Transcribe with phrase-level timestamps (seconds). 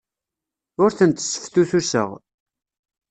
[0.83, 2.09] Ur tent-sseftutuseɣ.